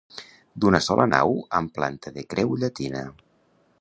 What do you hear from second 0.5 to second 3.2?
D'una sola nau amb planta de creu llatina.